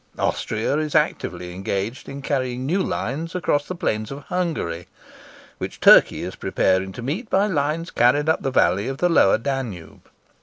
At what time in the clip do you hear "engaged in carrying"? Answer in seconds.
1.53-2.65